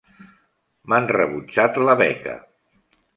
M'han 0.93 1.09
rebutjat 1.11 1.77
la 1.89 1.97
beca. 2.01 2.35